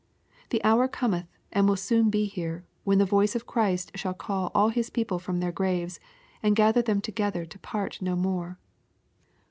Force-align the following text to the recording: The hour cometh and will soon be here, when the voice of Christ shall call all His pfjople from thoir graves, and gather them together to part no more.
The 0.49 0.63
hour 0.63 0.87
cometh 0.87 1.27
and 1.51 1.69
will 1.69 1.75
soon 1.75 2.09
be 2.09 2.25
here, 2.25 2.65
when 2.83 2.97
the 2.97 3.05
voice 3.05 3.35
of 3.35 3.45
Christ 3.45 3.91
shall 3.93 4.15
call 4.15 4.49
all 4.55 4.69
His 4.69 4.89
pfjople 4.89 5.21
from 5.21 5.39
thoir 5.41 5.51
graves, 5.51 5.99
and 6.41 6.55
gather 6.55 6.81
them 6.81 7.01
together 7.01 7.45
to 7.45 7.59
part 7.59 8.01
no 8.01 8.15
more. 8.15 8.57